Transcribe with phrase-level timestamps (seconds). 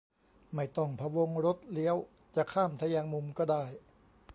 [0.55, 1.95] ไม่ต้องพะวงรถเลี้ยว
[2.35, 3.63] จะข้ามทแยงมุมก็ได้